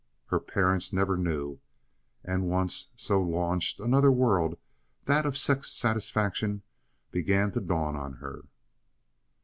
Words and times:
Her 0.29 0.39
parents 0.39 0.91
never 0.91 1.15
knew. 1.15 1.59
And 2.23 2.49
once 2.49 2.87
so 2.95 3.21
launched, 3.21 3.79
another 3.79 4.11
world—that 4.11 5.27
of 5.27 5.37
sex 5.37 5.71
satisfaction—began 5.71 7.51
to 7.51 7.61
dawn 7.61 7.95
on 7.95 8.13
her. 8.13 8.45